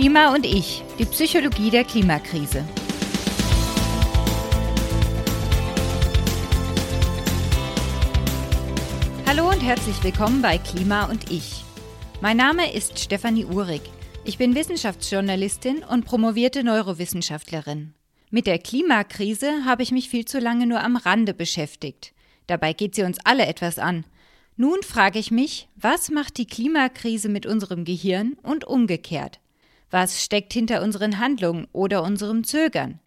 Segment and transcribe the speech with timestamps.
[0.00, 2.64] Klima und ich, die Psychologie der Klimakrise.
[9.26, 11.64] Hallo und herzlich willkommen bei Klima und ich.
[12.20, 13.82] Mein Name ist Stefanie Uhrig.
[14.24, 17.92] Ich bin Wissenschaftsjournalistin und promovierte Neurowissenschaftlerin.
[18.30, 22.14] Mit der Klimakrise habe ich mich viel zu lange nur am Rande beschäftigt.
[22.46, 24.04] Dabei geht sie uns alle etwas an.
[24.56, 29.40] Nun frage ich mich, was macht die Klimakrise mit unserem Gehirn und umgekehrt?
[29.90, 33.00] Was steckt hinter unseren Handlungen oder unserem Zögern?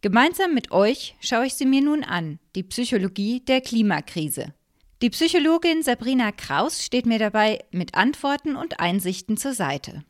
[0.00, 4.52] Gemeinsam mit euch schaue ich sie mir nun an, die Psychologie der Klimakrise.
[5.00, 10.04] Die Psychologin Sabrina Kraus steht mir dabei mit Antworten und Einsichten zur Seite.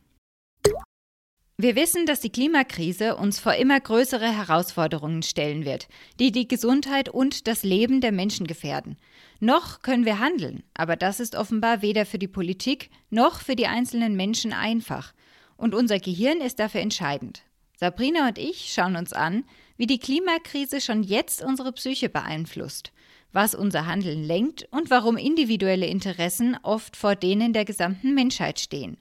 [1.57, 5.87] Wir wissen, dass die Klimakrise uns vor immer größere Herausforderungen stellen wird,
[6.19, 8.97] die die Gesundheit und das Leben der Menschen gefährden.
[9.39, 13.67] Noch können wir handeln, aber das ist offenbar weder für die Politik noch für die
[13.67, 15.13] einzelnen Menschen einfach.
[15.57, 17.43] Und unser Gehirn ist dafür entscheidend.
[17.77, 19.43] Sabrina und ich schauen uns an,
[19.77, 22.91] wie die Klimakrise schon jetzt unsere Psyche beeinflusst,
[23.31, 28.97] was unser Handeln lenkt und warum individuelle Interessen oft vor denen der gesamten Menschheit stehen.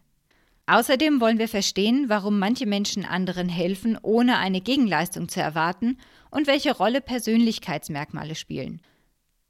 [0.66, 5.98] Außerdem wollen wir verstehen, warum manche Menschen anderen helfen, ohne eine Gegenleistung zu erwarten
[6.30, 8.80] und welche Rolle Persönlichkeitsmerkmale spielen.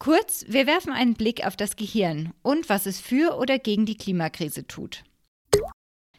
[0.00, 3.96] Kurz, wir werfen einen Blick auf das Gehirn und was es für oder gegen die
[3.96, 5.04] Klimakrise tut.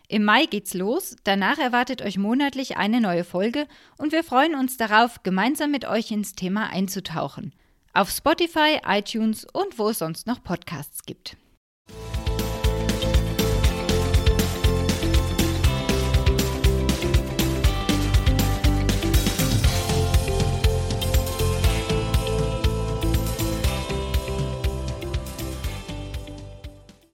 [0.07, 3.67] Im Mai geht's los, danach erwartet euch monatlich eine neue Folge
[3.97, 7.53] und wir freuen uns darauf, gemeinsam mit euch ins Thema einzutauchen.
[7.93, 11.37] Auf Spotify, iTunes und wo es sonst noch Podcasts gibt.